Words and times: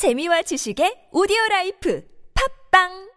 재미와 0.00 0.40
지식의 0.40 1.10
오디오 1.12 1.36
라이프 1.50 2.02
팟빵 2.72 3.10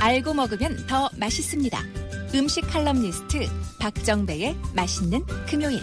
알고 0.00 0.34
먹으면 0.34 0.84
더 0.88 1.08
맛있습니다. 1.16 1.78
음식 2.34 2.62
칼럼니스트 2.62 3.46
박정배의 3.78 4.56
맛있는 4.74 5.24
금요일. 5.48 5.80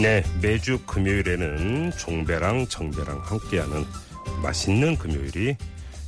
네, 0.00 0.22
매주 0.40 0.78
금요일에는 0.86 1.90
종배랑 1.98 2.68
정배랑 2.68 3.22
함께하는 3.24 3.84
맛있는 4.40 4.96
금요일이 4.96 5.56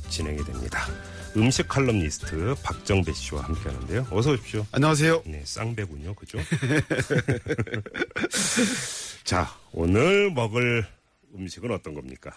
진행이 0.07 0.45
됩니다. 0.45 0.87
음식 1.35 1.67
칼럼니스트 1.67 2.55
박정배 2.63 3.11
씨와 3.13 3.43
함께 3.43 3.61
하는데요. 3.69 4.07
어서 4.11 4.31
오십시오. 4.31 4.65
안녕하세요. 4.71 5.21
네, 5.25 5.41
쌍배군요, 5.45 6.15
그죠? 6.15 6.39
자, 9.23 9.47
오늘 9.71 10.31
먹을 10.31 10.85
음식은 11.35 11.69
어떤 11.71 11.93
겁니까? 11.93 12.31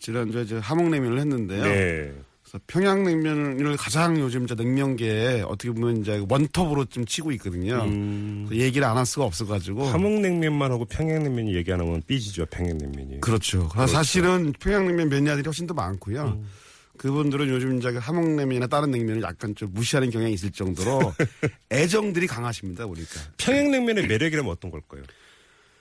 지난주에 0.00 0.46
저 0.46 0.58
함흥냉면을 0.60 1.18
했는데요. 1.18 1.62
네, 1.62 2.12
그래서 2.42 2.58
평양냉면을 2.66 3.76
가장 3.76 4.18
요즘 4.18 4.46
저 4.46 4.54
냉면계에 4.54 5.42
어떻게 5.42 5.70
보면 5.70 5.98
이제 5.98 6.24
원톱으로 6.26 6.86
좀 6.86 7.04
치고 7.04 7.32
있거든요. 7.32 7.84
그래서 8.48 8.64
얘기를 8.64 8.86
안 8.86 8.96
할 8.96 9.04
수가 9.04 9.26
없어가지고. 9.26 9.88
음. 9.88 9.92
함흥냉면만 9.92 10.72
하고 10.72 10.86
평양냉면이 10.86 11.54
얘기 11.54 11.70
안 11.72 11.80
하면 11.80 12.02
삐지죠, 12.06 12.46
평양냉면이. 12.46 13.20
그렇죠. 13.20 13.68
사실은 13.88 14.54
평양냉면 14.58 15.10
매니아들이 15.10 15.44
훨씬 15.46 15.66
더 15.66 15.74
많고요. 15.74 16.38
음. 16.40 16.48
그분들은 16.98 17.48
요즘 17.48 17.78
이제 17.78 17.90
그 17.92 17.98
함흥냉면이나 17.98 18.66
다른 18.66 18.90
냉면을 18.90 19.22
약간 19.22 19.54
좀 19.54 19.70
무시하는 19.72 20.10
경향이 20.10 20.34
있을 20.34 20.50
정도로 20.52 21.12
애정들이 21.72 22.26
강하십니다, 22.26 22.86
보니까. 22.86 23.20
평양냉면의 23.38 24.06
매력이라면 24.06 24.50
어떤 24.50 24.70
걸까요? 24.70 25.02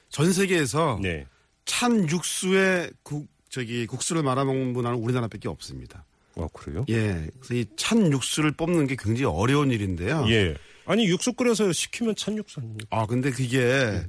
전 0.10 0.32
세계에서 0.34 1.00
네. 1.02 1.26
찬 1.66 2.10
육수에 2.10 2.90
국, 3.04 3.28
저기 3.50 3.86
국수를 3.86 4.24
말아먹는 4.24 4.74
문화는 4.74 4.98
우리나라밖에 5.00 5.48
없습니다. 5.48 6.06
아, 6.36 6.48
그래요? 6.54 6.86
예. 6.90 7.30
그래서 7.40 7.54
이 7.56 7.66
찬 7.76 8.12
육수를 8.12 8.52
뽑는 8.52 8.88
게 8.88 8.96
굉장히 8.98 9.26
어려운 9.26 9.70
일인데요. 9.72 10.26
예. 10.30 10.56
아니, 10.86 11.08
육수 11.08 11.34
끓여서 11.34 11.72
식히면 11.72 12.16
찬 12.16 12.38
육수 12.38 12.60
아닙니까? 12.62 12.88
아, 12.90 13.06
근데 13.06 13.32
그게 13.32 14.02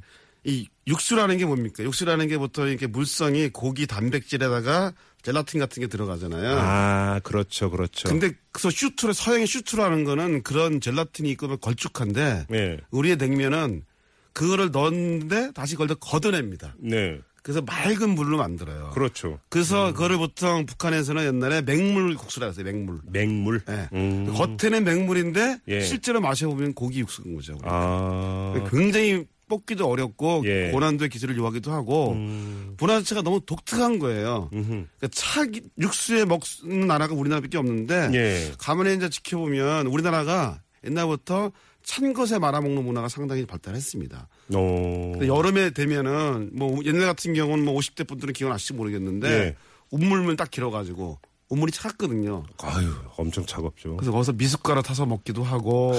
이 0.44 0.66
육수라는 0.86 1.36
게 1.38 1.44
뭡니까? 1.44 1.82
육수라는 1.84 2.26
게 2.28 2.38
보통 2.38 2.68
이렇게 2.68 2.86
물성이 2.86 3.48
고기 3.48 3.86
단백질에다가 3.86 4.92
젤라틴 5.22 5.60
같은 5.60 5.80
게 5.80 5.86
들어가잖아요. 5.86 6.58
아, 6.58 7.20
그렇죠, 7.22 7.70
그렇죠. 7.70 8.08
근데 8.08 8.32
그래서 8.50 8.70
수프로 8.70 9.12
서양의 9.12 9.46
수프라는 9.46 10.04
거는 10.04 10.42
그런 10.42 10.80
젤라틴이 10.80 11.30
있고 11.30 11.56
걸쭉한데 11.56 12.46
네. 12.48 12.78
우리의 12.90 13.16
냉면은 13.16 13.84
그거를 14.32 14.70
넣었는데 14.70 15.52
다시 15.52 15.76
더 15.76 15.94
걷어냅니다. 15.94 16.74
네. 16.78 17.20
그래서 17.42 17.60
맑은 17.60 18.10
물로 18.10 18.38
만들어요. 18.38 18.90
그렇죠. 18.90 19.40
그래서 19.48 19.92
그거를 19.92 20.16
보통 20.16 20.64
북한에서는 20.64 21.24
옛날에 21.24 21.60
맹물 21.62 22.14
국수라 22.14 22.46
했어요. 22.46 22.64
맹물. 22.64 23.00
맹물. 23.04 23.62
예. 23.68 23.88
음. 23.92 24.32
겉에는 24.32 24.84
맹물인데 24.84 25.58
예. 25.66 25.80
실제로 25.80 26.20
마셔보면 26.20 26.74
고기 26.74 27.00
육수인 27.00 27.34
거죠. 27.34 27.58
아. 27.64 28.54
굉장히 28.70 29.26
뽑기도 29.52 29.86
어렵고 29.86 30.42
예. 30.46 30.70
고난도의 30.70 31.10
기술을 31.10 31.36
요하기도 31.36 31.70
하고 31.70 32.12
음. 32.12 32.74
문화 32.78 32.98
자체가 32.98 33.20
너무 33.20 33.40
독특한 33.44 33.98
거예요. 33.98 34.48
그러니까 34.50 35.08
차 35.10 35.44
육수에 35.78 36.24
먹는 36.24 36.86
나라가 36.86 37.14
우리나라밖에 37.14 37.58
없는데 37.58 38.10
예. 38.14 38.52
가만히 38.58 38.96
이제 38.96 39.10
지켜보면 39.10 39.88
우리나라가 39.88 40.62
옛날부터 40.84 41.52
찬 41.82 42.14
것에 42.14 42.38
말아먹는 42.38 42.82
문화가 42.82 43.08
상당히 43.08 43.44
발달했습니다. 43.44 44.28
어. 44.54 45.12
여름에 45.20 45.70
되면은 45.70 46.50
뭐 46.54 46.80
옛날 46.86 47.06
같은 47.06 47.34
경우는 47.34 47.64
뭐 47.64 47.76
50대 47.78 48.08
분들은 48.08 48.32
기억나실지 48.32 48.72
모르겠는데 48.72 49.28
예. 49.28 49.56
우물물 49.90 50.36
딱 50.36 50.50
길어가지고 50.50 51.18
우물이 51.52 51.70
차갑거든요. 51.72 52.44
아유, 52.62 52.94
엄청 53.16 53.44
차갑죠. 53.44 53.96
그래서 53.98 54.10
거기서 54.10 54.32
미숫가루 54.32 54.82
타서 54.82 55.04
먹기도 55.04 55.42
하고 55.44 55.92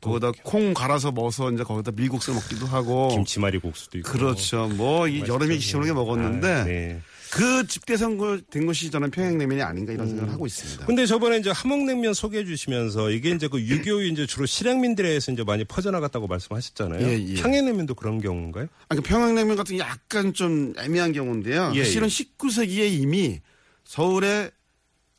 거기다 0.00 0.32
콩 0.42 0.74
갈아서 0.74 1.12
먹어서 1.12 1.52
이제 1.52 1.62
거기다 1.62 1.92
밀국수 1.92 2.32
먹기도 2.34 2.66
하고 2.66 3.08
김치말이 3.08 3.60
국수도 3.60 3.98
있고. 3.98 4.10
그렇죠. 4.10 4.66
뭐 4.68 5.06
이 5.08 5.20
여름에 5.26 5.58
시원하게 5.60 5.92
먹었는데 5.92 6.52
아, 6.52 6.64
네. 6.64 7.00
그 7.30 7.66
집대성된 7.68 8.66
것이 8.66 8.90
저는 8.90 9.10
평양냉면이 9.12 9.62
아닌가 9.62 9.92
이런 9.92 10.08
생각을 10.08 10.32
하고 10.32 10.46
있습니다. 10.46 10.86
근데 10.86 11.06
저번에 11.06 11.36
이제 11.38 11.50
함흥냉면 11.50 12.14
소개해 12.14 12.44
주시면서 12.44 13.10
이게 13.10 13.30
이제 13.30 13.46
그6.25 13.48 14.12
이제 14.12 14.26
주로 14.26 14.46
실향민들에 14.46 15.08
의해서 15.08 15.30
이제 15.30 15.44
많이 15.44 15.64
퍼져나갔다고 15.64 16.26
말씀하셨잖아요. 16.26 17.06
예, 17.06 17.18
예. 17.20 17.34
평양냉면도 17.34 17.94
그런 17.94 18.20
경우인가요? 18.20 18.66
아니, 18.88 19.00
그 19.02 19.06
평양냉면 19.08 19.56
같은 19.56 19.76
게 19.76 19.82
약간 19.82 20.32
좀 20.32 20.72
애매한 20.78 21.12
경우인데요. 21.12 21.70
예, 21.74 21.84
사실은 21.84 22.08
예. 22.08 22.10
19세기에 22.10 22.90
이미 22.92 23.40
서울에 23.84 24.50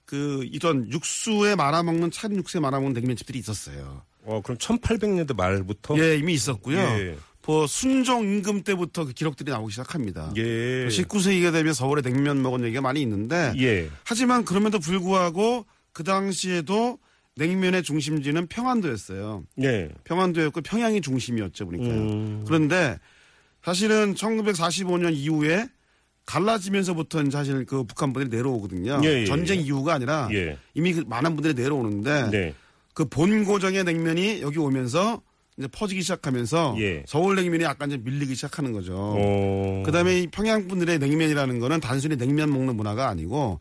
그 0.09 0.43
이런 0.51 0.91
육수에 0.91 1.53
말아먹는 1.53 2.09
찬 2.09 2.35
육수에 2.35 2.59
말아먹는 2.59 2.93
냉면집들이 2.93 3.37
있었어요. 3.37 4.01
어, 4.23 4.41
그럼 4.41 4.57
1800년대 4.57 5.35
말부터 5.35 5.99
예, 5.99 6.17
이미 6.17 6.33
있었고요. 6.33 6.79
예. 6.79 7.15
뭐 7.45 7.67
순종 7.67 8.23
임금 8.23 8.63
때부터 8.63 9.05
그 9.05 9.13
기록들이 9.13 9.51
나오기 9.51 9.71
시작합니다. 9.71 10.33
예. 10.35 10.87
19세기가 10.87 11.51
되면 11.51 11.73
서울에 11.75 12.01
냉면 12.01 12.41
먹은 12.41 12.63
얘기가 12.63 12.81
많이 12.81 13.03
있는데 13.03 13.53
예. 13.59 13.87
하지만 14.03 14.45
그럼에도 14.45 14.79
불구하고 14.79 15.67
그 15.93 16.03
당시에도 16.03 16.97
냉면의 17.35 17.83
중심지는 17.83 18.47
평안도였어요. 18.47 19.43
예. 19.61 19.89
평안도였고 20.05 20.61
평양이 20.61 21.01
중심이었죠, 21.01 21.65
보니까요. 21.65 21.91
음. 21.91 22.43
그런데 22.47 22.97
사실은 23.63 24.15
1945년 24.15 25.13
이후에 25.13 25.67
갈라지면서부터 26.29 27.27
사실 27.31 27.65
그 27.65 27.83
북한 27.83 28.13
분들이 28.13 28.37
내려오거든요. 28.37 29.01
예, 29.03 29.21
예, 29.21 29.25
전쟁 29.25 29.57
예. 29.57 29.63
이후가 29.63 29.95
아니라 29.95 30.29
예. 30.31 30.57
이미 30.75 30.93
그 30.93 31.03
많은 31.07 31.35
분들이 31.35 31.55
내려오는데 31.55 32.29
네. 32.29 32.53
그 32.93 33.05
본고정의 33.05 33.83
냉면이 33.83 34.41
여기 34.41 34.59
오면서 34.59 35.23
이제 35.57 35.67
퍼지기 35.67 36.03
시작하면서 36.03 36.75
예. 36.79 37.03
서울 37.07 37.35
냉면이 37.35 37.63
약간 37.63 37.89
이제 37.89 37.97
밀리기 37.97 38.35
시작하는 38.35 38.73
거죠. 38.73 38.93
어. 38.95 39.83
그다음에 39.87 40.19
이 40.19 40.27
평양 40.27 40.67
분들의 40.67 40.99
냉면이라는 40.99 41.59
거는 41.59 41.79
단순히 41.79 42.15
냉면 42.15 42.51
먹는 42.51 42.75
문화가 42.75 43.09
아니고 43.09 43.59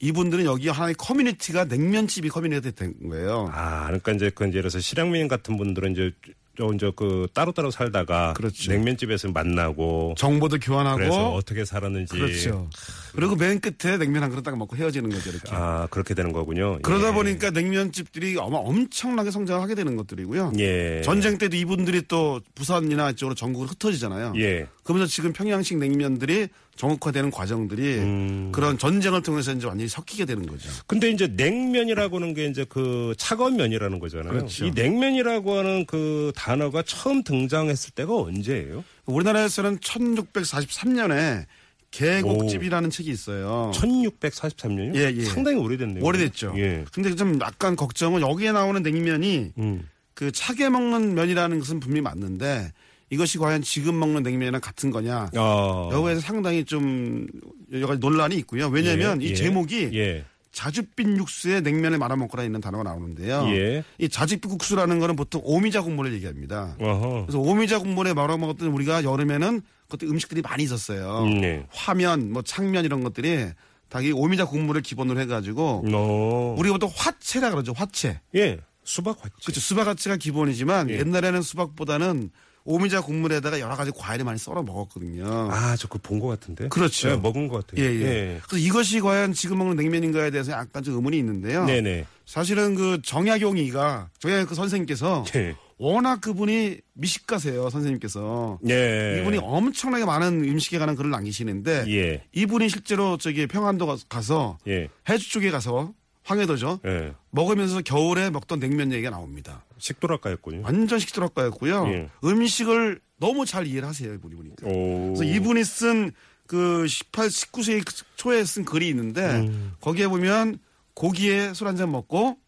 이분들은 0.00 0.44
여기 0.44 0.68
하나의 0.68 0.94
커뮤니티가 0.94 1.66
냉면집이 1.66 2.30
커뮤니티가 2.30 2.74
된 2.74 2.94
거예요. 3.08 3.48
아, 3.52 3.84
그러니까 3.86 4.12
이제 4.12 4.30
그 4.34 4.44
이제 4.48 4.58
그래서 4.58 4.80
실향민 4.80 5.28
같은 5.28 5.56
분들은 5.56 5.92
이제 5.92 6.12
저 6.58 6.72
이제 6.74 6.90
그 6.96 7.28
따로따로 7.32 7.70
살다가 7.70 8.32
그렇죠. 8.32 8.72
냉면집에서 8.72 9.30
만나고 9.30 10.16
정보도 10.18 10.58
교환하고 10.58 10.96
그래서 10.96 11.32
어떻게 11.32 11.64
살았는지 11.64 12.12
그렇죠. 12.12 12.68
그리고 13.14 13.36
맨 13.36 13.60
끝에 13.60 13.96
냉면 13.96 14.24
한 14.24 14.30
그릇 14.30 14.42
딱 14.42 14.58
먹고 14.58 14.74
헤어지는 14.74 15.08
거죠, 15.08 15.30
이렇게. 15.30 15.54
아 15.54 15.86
그렇게 15.88 16.14
되는 16.14 16.32
거군요. 16.32 16.80
그러다 16.82 17.10
예. 17.10 17.12
보니까 17.12 17.50
냉면집들이 17.50 18.36
아마 18.40 18.56
엄청나게 18.56 19.30
성장하게 19.30 19.76
되는 19.76 19.94
것들이고요. 19.94 20.54
예. 20.58 21.00
전쟁 21.02 21.38
때도 21.38 21.56
이분들이 21.56 22.02
또 22.08 22.40
부산이나 22.56 23.10
이쪽으로 23.10 23.36
전국으로 23.36 23.70
흩어지잖아요. 23.70 24.32
예. 24.38 24.66
그러면서 24.88 25.12
지금 25.12 25.34
평양식 25.34 25.76
냉면들이 25.76 26.48
정국화되는 26.76 27.30
과정들이 27.30 27.98
음. 27.98 28.52
그런 28.52 28.78
전쟁을 28.78 29.20
통해서 29.20 29.52
이제 29.52 29.66
완전히 29.66 29.86
섞이게 29.86 30.24
되는 30.24 30.46
거죠. 30.46 30.70
근데 30.86 31.10
이제 31.10 31.26
냉면이라고 31.26 32.16
하는 32.16 32.32
게 32.32 32.46
이제 32.46 32.64
그 32.66 33.12
차가운 33.18 33.56
면이라는 33.56 33.98
거잖아요. 33.98 34.32
그렇죠. 34.32 34.64
이 34.64 34.70
냉면이라고 34.70 35.58
하는 35.58 35.84
그 35.84 36.32
단어가 36.34 36.82
처음 36.86 37.22
등장했을 37.22 37.90
때가 37.96 38.16
언제예요? 38.16 38.82
우리나라에서는 39.04 39.76
1643년에 39.76 41.44
계곡집이라는 41.90 42.88
책이 42.88 43.10
있어요. 43.10 43.70
1643년이요? 43.74 44.96
예, 44.96 45.14
예. 45.14 45.24
상당히 45.26 45.58
오래됐네요. 45.58 46.02
오래됐죠. 46.02 46.54
예. 46.56 46.86
근데 46.94 47.14
좀 47.14 47.38
약간 47.42 47.76
걱정은 47.76 48.22
여기에 48.22 48.52
나오는 48.52 48.82
냉면이 48.82 49.52
음. 49.58 49.86
그 50.14 50.32
차게 50.32 50.70
먹는 50.70 51.14
면이라는 51.14 51.58
것은 51.58 51.78
분명히 51.78 52.00
맞는데 52.00 52.72
이것이 53.10 53.38
과연 53.38 53.62
지금 53.62 53.98
먹는 53.98 54.22
냉면이랑 54.22 54.60
같은 54.60 54.90
거냐. 54.90 55.30
아. 55.34 55.88
여기에서 55.92 56.20
상당히 56.20 56.64
좀 56.64 57.26
여러 57.72 57.86
가지 57.86 58.00
논란이 58.00 58.36
있고요. 58.36 58.68
왜냐하면 58.68 59.22
예, 59.22 59.26
이 59.26 59.30
예. 59.30 59.34
제목이 59.34 59.90
예. 59.94 60.24
자줏빛 60.52 61.16
육수에 61.18 61.60
냉면을 61.60 61.98
말아 61.98 62.16
먹거나 62.16 62.42
있는 62.42 62.60
단어가 62.60 62.82
나오는데요. 62.84 63.46
예. 63.48 63.84
이 63.98 64.08
자줏빛 64.08 64.48
국수라는 64.48 64.98
거는 64.98 65.16
보통 65.16 65.40
오미자 65.44 65.82
국물을 65.82 66.12
얘기합니다. 66.14 66.76
어허. 66.80 67.26
그래서 67.26 67.38
오미자 67.38 67.78
국물에 67.78 68.12
말아 68.14 68.36
먹었던 68.36 68.68
우리가 68.68 69.04
여름에는 69.04 69.62
그때 69.88 70.06
음식들이 70.06 70.42
많이 70.42 70.64
있었어요. 70.64 71.22
음, 71.24 71.40
네. 71.40 71.66
화면, 71.70 72.32
뭐 72.32 72.42
창면 72.42 72.84
이런 72.84 73.02
것들이 73.02 73.46
다이 73.88 74.12
오미자 74.12 74.46
국물을 74.46 74.82
기본으로 74.82 75.20
해가지고 75.20 75.84
어. 75.92 76.54
우리가 76.58 76.74
보통 76.74 76.90
화채라 76.94 77.50
그러죠. 77.50 77.72
화채. 77.72 78.20
예. 78.34 78.58
수박 78.84 79.18
화채. 79.18 79.34
그렇죠. 79.42 79.60
수박 79.60 79.86
화채가 79.86 80.16
기본이지만 80.16 80.90
예. 80.90 80.98
옛날에는 80.98 81.40
수박보다는 81.40 82.30
오미자 82.70 83.00
국물에다가 83.00 83.60
여러 83.60 83.74
가지 83.76 83.90
과일을 83.96 84.26
많이 84.26 84.38
썰어 84.38 84.62
먹었거든요. 84.62 85.24
아, 85.50 85.74
저 85.76 85.88
그거 85.88 86.00
본 86.02 86.20
것 86.20 86.26
같은데. 86.28 86.68
그렇죠. 86.68 87.08
예, 87.10 87.16
먹은 87.16 87.48
것 87.48 87.66
같아요. 87.66 87.82
예, 87.82 87.90
예. 87.94 88.40
그래서 88.46 88.58
이것이 88.62 89.00
과연 89.00 89.32
지금 89.32 89.56
먹는 89.58 89.76
냉면인가에 89.76 90.30
대해서 90.30 90.52
약간 90.52 90.82
좀 90.82 90.94
의문이 90.96 91.16
있는데요. 91.18 91.64
네네. 91.64 92.04
사실은 92.26 92.74
그 92.74 93.00
정약용이가 93.02 94.10
정약 94.18 94.48
그 94.48 94.54
선생님께서 94.54 95.24
예. 95.36 95.56
워낙 95.78 96.20
그분이 96.20 96.78
미식가세요 96.92 97.70
선생님께서 97.70 98.58
예. 98.68 99.20
이분이 99.20 99.38
엄청나게 99.38 100.04
많은 100.04 100.44
음식에 100.44 100.78
관한 100.78 100.94
글을 100.96 101.08
남기시는데 101.10 101.84
예. 101.88 102.24
이분이 102.32 102.68
실제로 102.68 103.16
저기 103.16 103.46
평안도 103.46 103.86
가- 103.86 103.96
가서 104.10 104.58
예. 104.66 104.88
해주 105.08 105.30
쪽에 105.30 105.50
가서 105.50 105.92
황해도죠 106.28 106.80
예. 106.84 107.14
먹으면서 107.30 107.80
겨울에 107.82 108.30
먹던 108.30 108.60
냉면 108.60 108.92
얘기가 108.92 109.10
나옵니다. 109.10 109.64
식도락가였군요. 109.78 110.62
완전 110.64 110.98
식도락가였고요. 110.98 111.86
예. 111.88 112.08
음식을 112.24 113.00
너무 113.18 113.46
잘 113.46 113.66
이해를 113.66 113.88
하세요 113.88 114.12
이분이 114.14 114.34
보니까. 114.36 114.66
오. 114.68 115.14
그래서 115.14 115.24
이분이 115.24 115.64
쓴 115.64 116.12
그 116.46 116.86
18, 116.86 117.28
19세기 117.28 118.04
초에 118.16 118.42
쓴 118.44 118.64
글이 118.64 118.88
있는데 118.88 119.22
음. 119.40 119.74
거기에 119.82 120.08
보면 120.08 120.58
고기에 120.94 121.52
술 121.52 121.66
한 121.66 121.76
잔 121.76 121.92
먹고 121.92 122.38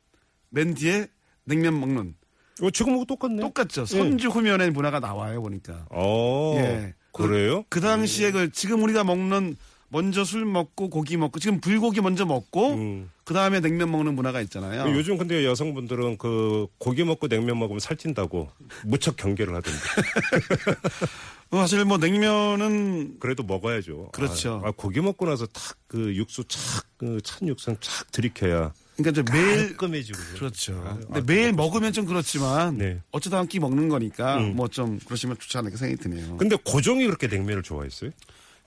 맨 0.48 0.72
뒤에 0.74 1.06
냉면 1.44 1.78
먹는 1.78 2.14
어, 2.62 2.70
지금하고 2.70 3.04
똑같네. 3.04 3.40
똑같죠. 3.42 3.84
선주 3.86 4.28
후면의 4.28 4.70
문화가 4.70 5.00
나와요 5.00 5.42
보니까. 5.42 5.86
어. 5.90 6.54
예. 6.58 6.94
그래요? 7.12 7.64
그 7.68 7.80
당시에 7.80 8.30
그 8.30 8.50
지금 8.52 8.82
우리가 8.82 9.04
먹는 9.04 9.56
먼저 9.90 10.24
술 10.24 10.44
먹고 10.44 10.88
고기 10.88 11.16
먹고 11.16 11.38
지금 11.40 11.60
불고기 11.60 12.00
먼저 12.00 12.24
먹고 12.24 12.74
음. 12.74 13.10
그 13.24 13.34
다음에 13.34 13.60
냉면 13.60 13.90
먹는 13.90 14.14
문화가 14.14 14.40
있잖아요. 14.42 14.94
요즘 14.96 15.18
근데 15.18 15.44
여성분들은 15.44 16.18
그 16.18 16.66
고기 16.78 17.04
먹고 17.04 17.28
냉면 17.28 17.58
먹으면 17.58 17.80
살찐다고 17.80 18.48
무척 18.84 19.16
경계를 19.16 19.54
하던데. 19.54 19.78
사실 21.52 21.84
뭐 21.84 21.98
냉면은 21.98 23.18
그래도 23.18 23.42
먹어야죠. 23.42 24.10
그렇죠. 24.12 24.62
아, 24.64 24.68
아, 24.68 24.72
고기 24.76 25.00
먹고 25.00 25.26
나서 25.26 25.46
탁 25.46 25.76
그 25.90 26.14
육수 26.14 26.44
착, 26.46 26.86
그찬 26.98 27.48
육수는 27.48 27.78
착 27.80 28.12
들이켜야 28.12 28.72
그러니까 28.96 29.10
이제 29.22 29.32
매일 29.32 29.56
깔끔해지고. 29.76 30.18
그렇죠. 30.36 30.80
아, 30.86 30.94
근데 30.94 31.18
아, 31.18 31.22
매일 31.26 31.52
먹으면 31.52 31.92
좀 31.92 32.04
그렇지만 32.06 32.78
네. 32.78 33.00
어쩌다 33.10 33.38
한 33.38 33.48
끼 33.48 33.58
먹는 33.58 33.88
거니까 33.88 34.36
음. 34.38 34.54
뭐좀 34.54 35.00
그러시면 35.04 35.36
좋지 35.40 35.58
않을까 35.58 35.76
생각이 35.76 36.00
드네요. 36.00 36.36
근데 36.36 36.54
고종이 36.64 37.04
그렇게 37.06 37.26
냉면을 37.26 37.64
좋아했어요? 37.64 38.12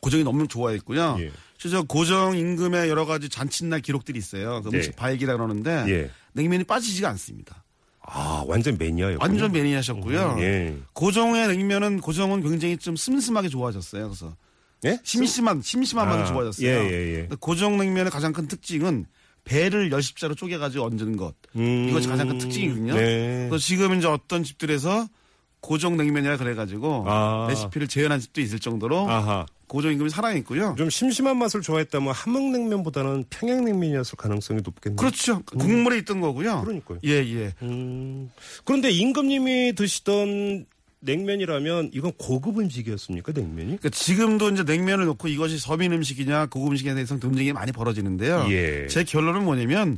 고정이 0.04 0.24
너무 0.24 0.48
좋아했고요. 0.48 1.18
예. 1.22 1.32
실제 1.58 1.82
고정 1.88 2.38
임금의 2.38 2.90
여러 2.90 3.06
가지 3.06 3.30
잔칫날 3.30 3.80
기록들이 3.80 4.20
있어요. 4.20 4.62
그 4.62 4.70
음식 4.70 4.92
네. 4.92 4.96
바익이라 4.96 5.38
그러는데 5.38 5.86
예. 5.88 6.12
냉면이 6.34 6.66
빠지지가 6.66 7.08
않습니다. 7.10 7.64
아, 8.06 8.44
완전 8.46 8.78
매니아였군요. 8.78 9.20
완전 9.22 9.52
매니아셨고요. 9.54 10.36
예. 10.40 10.76
고종의 10.92 11.48
고정의 11.48 11.48
냉면은 11.48 12.02
고정은 12.02 12.42
굉장히 12.42 12.78
좀 12.78 12.98
슴슴하게 12.98 13.48
좋아하셨어요. 13.48 14.10
그래서 14.10 14.36
예? 14.84 15.00
심심한 15.04 15.62
심심한 15.62 16.08
맛을 16.08 16.24
아, 16.24 16.26
좋아하셨어요. 16.26 16.68
예, 16.68 16.74
예, 16.74 17.16
예. 17.16 17.30
고정 17.40 17.78
냉면의 17.78 18.12
가장 18.12 18.34
큰 18.34 18.50
특징은 18.50 19.06
배를 19.46 19.90
열십자로 19.94 20.36
쪼개가지고 20.36 20.84
얹는 20.84 21.16
것. 21.16 21.34
음. 21.56 21.88
이것이 21.90 22.10
가장 22.10 22.28
큰 22.28 22.40
특징이거든요. 22.40 22.94
네. 22.94 23.48
그래서 23.50 23.58
지금 23.64 23.98
이제 23.98 24.08
어떤 24.08 24.44
집들에서 24.44 25.08
고정 25.62 25.96
냉면이라 25.96 26.36
그래가지고 26.36 27.06
아. 27.08 27.48
레시피를 27.50 27.88
재현한 27.88 28.20
집도 28.20 28.42
있을 28.42 28.60
정도로 28.60 29.10
아하. 29.10 29.46
고정 29.74 29.92
임금이 29.92 30.12
살아있고요. 30.12 30.76
좀 30.78 30.92
심심한 30.92 31.36
맛을 31.40 31.62
좋아했다면 31.62 32.14
함흥냉면보다는 32.14 33.24
평양냉면이었을 33.32 34.18
가능성이 34.18 34.62
높겠네요. 34.64 34.98
그렇죠. 34.98 35.42
국물에 35.46 35.98
있던 35.98 36.22
거고요. 36.22 36.62
그러니까요. 36.62 37.00
예, 37.04 37.14
예. 37.14 37.54
음. 37.64 38.30
그런데 38.66 38.92
임금님이 38.92 39.74
드시던 39.74 40.68
냉면이라면 41.00 41.90
이건 41.92 42.12
고급 42.20 42.60
음식이었습니까, 42.60 43.32
냉면이? 43.32 43.78
그러니까 43.78 43.90
지금도 43.90 44.52
이제 44.52 44.62
냉면을 44.62 45.06
놓고 45.06 45.28
이것이 45.28 45.58
서민 45.58 45.92
음식이냐 45.92 46.46
고급 46.46 46.74
음식에 46.74 46.94
대해서 46.94 47.16
논쟁이 47.16 47.52
많이 47.52 47.72
벌어지는데요. 47.72 48.46
예. 48.50 48.86
제 48.86 49.04
결론은 49.04 49.44
뭐냐면 49.44 49.98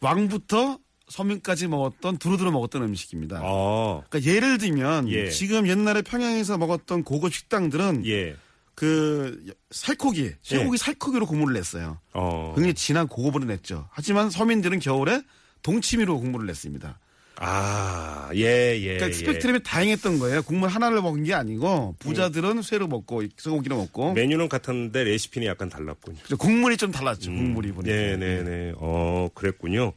왕부터 0.00 0.78
서민까지 1.08 1.66
먹었던 1.68 2.18
두루두루 2.18 2.52
먹었던 2.52 2.82
음식입니다. 2.82 3.40
아, 3.42 4.02
그러니까 4.10 4.30
예를 4.30 4.58
들면 4.58 5.08
예. 5.08 5.30
지금 5.30 5.66
옛날에 5.66 6.02
평양에서 6.02 6.58
먹었던 6.58 7.04
고급 7.04 7.32
식당들은 7.32 8.04
예. 8.06 8.36
그 8.74 9.44
살코기, 9.70 10.32
쇠고기 10.42 10.78
살코기로 10.78 11.26
국물을 11.26 11.54
냈어요. 11.54 11.98
어. 12.14 12.52
굉장히 12.54 12.74
진한 12.74 13.06
고급으로 13.06 13.44
냈죠. 13.44 13.88
하지만 13.90 14.30
서민들은 14.30 14.78
겨울에 14.78 15.22
동치미로 15.62 16.18
국물을 16.18 16.46
냈습니다. 16.46 16.98
아, 17.36 18.30
예, 18.34 18.78
예. 18.78 18.98
그러니까 18.98 19.08
예. 19.08 19.12
스펙트럼이 19.12 19.62
다양했던 19.62 20.18
거예요. 20.18 20.42
국물 20.42 20.68
하나를 20.68 21.00
먹은 21.02 21.24
게 21.24 21.34
아니고 21.34 21.96
부자들은 21.98 22.62
쇠로 22.62 22.86
먹고 22.86 23.22
쇠고기로 23.36 23.76
먹고 23.76 24.12
메뉴는 24.12 24.48
같았는데 24.48 25.04
레시피는 25.04 25.48
약간 25.48 25.68
달랐군요. 25.68 26.18
그래서 26.18 26.36
국물이 26.36 26.76
좀 26.76 26.92
달랐죠. 26.92 27.30
국물이 27.30 27.72
보니까. 27.72 27.94
네, 27.94 28.16
네, 28.16 28.42
네. 28.42 28.72
어, 28.76 29.28
그랬군요. 29.34 29.92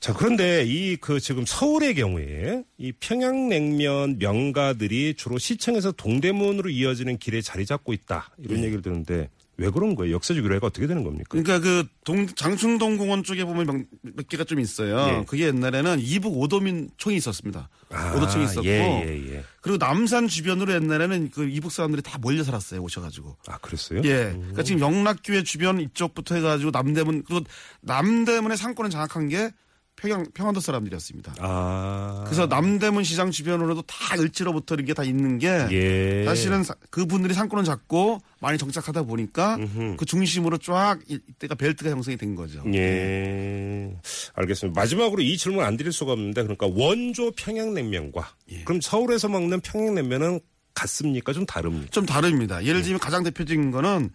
자, 0.00 0.14
그런데 0.14 0.64
이 0.66 0.96
그 1.00 1.20
지금 1.20 1.44
서울의 1.46 1.94
경우에 1.94 2.62
이 2.78 2.92
평양냉면 2.92 4.16
명가들이 4.18 5.14
주로 5.14 5.38
시청에서 5.38 5.92
동대문으로 5.92 6.70
이어지는 6.70 7.18
길에 7.18 7.42
자리 7.42 7.66
잡고 7.66 7.92
있다. 7.92 8.30
이런 8.38 8.64
얘기를 8.64 8.80
듣는데 8.82 9.28
왜 9.58 9.68
그런 9.68 9.94
거예요? 9.94 10.14
역사적 10.14 10.42
유래가 10.42 10.68
어떻게 10.68 10.86
되는 10.86 11.04
겁니까? 11.04 11.28
그러니까 11.28 11.60
그 11.60 11.86
동, 12.04 12.26
장충동 12.26 12.96
공원 12.96 13.22
쪽에 13.22 13.44
보면 13.44 13.66
명- 13.66 13.84
몇 14.00 14.26
개가 14.26 14.44
좀 14.44 14.58
있어요. 14.58 15.18
예. 15.20 15.24
그게 15.26 15.44
옛날에는 15.48 16.00
이북 16.00 16.34
오도민 16.38 16.88
총이 16.96 17.16
있었습니다. 17.16 17.68
아, 17.90 18.14
오도청이 18.16 18.44
있었고. 18.46 18.66
예, 18.66 19.04
예, 19.06 19.34
예. 19.34 19.44
그리고 19.60 19.76
남산 19.76 20.28
주변으로 20.28 20.72
옛날에는 20.72 21.30
그 21.30 21.46
이북 21.46 21.72
사람들이 21.72 22.00
다 22.00 22.16
몰려 22.18 22.42
살았어요. 22.42 22.80
오셔가지고. 22.80 23.36
아, 23.48 23.58
그랬어요? 23.58 24.00
예. 24.04 24.32
그러니까 24.34 24.62
지금 24.62 24.80
영락교회 24.80 25.42
주변 25.42 25.78
이쪽부터 25.78 26.36
해가지고 26.36 26.70
남대문 26.70 27.24
그리고 27.24 27.44
남대문의 27.82 28.56
상권을 28.56 28.90
장악한 28.90 29.28
게 29.28 29.50
평양 30.00 30.24
평안도 30.32 30.60
사람들이었습니다. 30.60 31.34
아. 31.40 32.22
그래서 32.24 32.46
남대문 32.46 33.04
시장 33.04 33.30
주변으로도 33.30 33.82
다 33.82 34.16
을지로부터 34.18 34.74
이렇게 34.76 34.94
다 34.94 35.04
있는 35.04 35.38
게 35.38 35.48
예. 35.70 36.24
사실은 36.24 36.62
사- 36.64 36.74
그분들이 36.88 37.34
상권을 37.34 37.64
잡고 37.64 38.20
많이 38.40 38.56
정착하다 38.56 39.02
보니까 39.02 39.58
그 39.98 40.04
중심으로 40.06 40.56
쫙 40.58 40.98
이- 41.08 41.18
이때가 41.28 41.54
벨트가 41.54 41.90
형성이 41.90 42.16
된 42.16 42.34
거죠. 42.34 42.62
예. 42.72 43.94
알겠습니다. 44.34 44.80
마지막으로 44.80 45.20
이 45.22 45.36
질문 45.36 45.64
안 45.64 45.76
드릴 45.76 45.92
수가 45.92 46.12
없는데 46.12 46.42
그러니까 46.44 46.66
원조 46.72 47.30
평양냉면과 47.32 48.28
예. 48.52 48.64
그럼 48.64 48.80
서울에서 48.80 49.28
먹는 49.28 49.60
평양냉면은 49.60 50.40
같습니까? 50.72 51.32
좀 51.34 51.44
다릅니까? 51.44 51.90
좀 51.90 52.06
다릅니다. 52.06 52.64
예를 52.64 52.80
들면 52.82 53.00
가장 53.00 53.22
대표적인 53.22 53.70
거는 53.70 54.10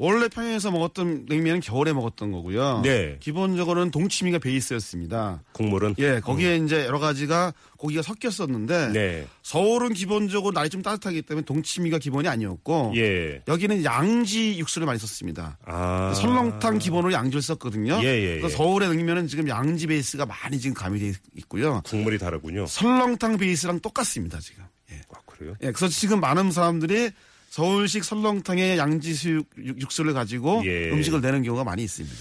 원래 0.00 0.28
평양에서 0.28 0.70
먹었던 0.70 1.26
냉면은 1.28 1.58
겨울에 1.58 1.92
먹었던 1.92 2.30
거고요. 2.30 2.82
네. 2.84 3.16
기본적으로는 3.18 3.90
동치미가 3.90 4.38
베이스였습니다. 4.38 5.42
국물은 5.52 5.96
예, 5.98 6.20
거기에 6.20 6.56
이제 6.58 6.86
여러 6.86 7.00
가지가 7.00 7.52
고기가 7.76 8.02
섞였었는데 8.02 8.92
네. 8.92 9.26
서울은 9.42 9.94
기본적으로 9.94 10.52
날이 10.52 10.70
좀 10.70 10.82
따뜻하기 10.82 11.22
때문에 11.22 11.44
동치미가 11.44 11.98
기본이 11.98 12.28
아니었고 12.28 12.92
예. 12.94 13.42
여기는 13.48 13.82
양지 13.82 14.56
육수를 14.60 14.86
많이 14.86 15.00
썼습니다. 15.00 15.58
아. 15.64 16.14
설렁탕 16.14 16.78
기본으로 16.78 17.12
양지를 17.12 17.42
썼거든요. 17.42 17.98
예, 18.04 18.06
예, 18.06 18.40
예. 18.40 18.48
서울의 18.48 18.90
냉면은 18.90 19.26
지금 19.26 19.48
양지 19.48 19.88
베이스가 19.88 20.26
많이 20.26 20.60
지금 20.60 20.74
가미되어 20.74 21.12
있고요. 21.38 21.82
국물이 21.84 22.18
다르군요. 22.18 22.66
설렁탕 22.66 23.36
베이스랑 23.36 23.80
똑같습니다, 23.80 24.38
지금. 24.38 24.62
예. 24.92 25.00
아, 25.12 25.18
그래요? 25.26 25.54
예, 25.60 25.72
그래서 25.72 25.88
지금 25.88 26.20
많은 26.20 26.52
사람들이 26.52 27.10
서울식 27.50 28.04
설렁탕에 28.04 28.76
양지 28.78 29.14
수육 29.14 29.46
육- 29.58 29.80
육수를 29.80 30.12
가지고 30.12 30.62
예. 30.64 30.90
음식을 30.90 31.20
내는 31.20 31.42
경우가 31.42 31.64
많이 31.64 31.82
있습니다. 31.82 32.16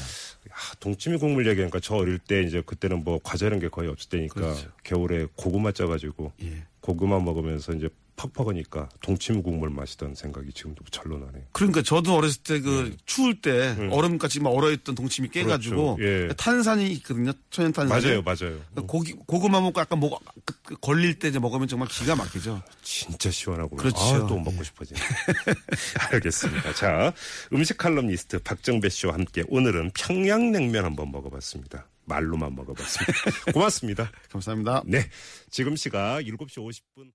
아, 0.50 0.76
동치미 0.80 1.18
국물 1.18 1.46
얘기하니까 1.48 1.80
저 1.82 1.96
어릴 1.96 2.18
때 2.20 2.42
이제 2.42 2.62
그때는 2.66 3.04
뭐 3.04 3.20
과자 3.22 3.46
이런 3.48 3.60
게 3.60 3.68
거의 3.68 3.90
없을 3.90 4.10
때니까 4.10 4.34
그렇죠. 4.36 4.70
겨울에 4.84 5.28
고구마 5.36 5.72
쪄가지고 5.72 6.32
예. 6.44 6.64
고구마 6.82 7.20
먹으면서 7.20 7.74
이제 7.74 7.90
퍽퍽하니까 8.16 8.90
동치미 9.04 9.44
국물 9.44 9.70
마시던 9.70 10.16
생각이 10.16 10.52
지금도 10.52 10.84
절로 10.90 11.20
나네요. 11.20 11.44
그러니까 11.52 11.84
저도 11.84 12.16
어렸을 12.16 12.42
때그 12.42 12.98
추울 13.06 13.40
때 13.40 13.76
얼음같이 13.92 14.40
막 14.40 14.50
얼어있던 14.50 14.96
동치미 14.96 15.30
깨가지고 15.30 15.92
음. 15.92 15.96
그렇죠. 15.98 16.24
예. 16.30 16.34
탄산이 16.36 16.92
있거든요. 16.94 17.32
천연 17.52 17.74
탄산. 17.74 18.02
맞아요, 18.02 18.24
맞아요. 18.24 18.60
고기 18.88 19.14
고구마 19.14 19.62
먹고 19.62 19.80
약간 19.80 20.00
목 20.00 20.20
그- 20.46 20.56
그 20.57 20.57
걸릴 20.82 21.20
때 21.20 21.28
이제 21.28 21.40
먹으면 21.40 21.68
정말 21.68 21.88
기가 21.88 22.16
막히죠. 22.16 22.62
진짜 22.82 23.30
시원하고 23.32 23.76
그렇죠. 23.76 24.00
아, 24.00 24.28
또 24.28 24.38
먹고 24.38 24.64
싶어지네. 24.64 25.00
알겠습니다. 26.12 26.74
자, 26.74 27.14
음식 27.54 27.78
칼럼니스트 27.78 28.40
박정배 28.40 28.90
씨와 28.90 29.14
함께 29.14 29.44
오늘은 29.48 29.92
평양냉면 29.94 30.86
한번 30.86 31.12
먹어봤습니다. 31.12 31.88
말로만 32.06 32.56
먹어봤습니다. 32.56 33.14
고맙습니다. 33.54 34.12
감사합니다. 34.32 34.84
네, 34.86 35.10
지금 35.50 35.76
시각 35.76 36.22
7시 36.22 36.58
50분. 36.58 37.06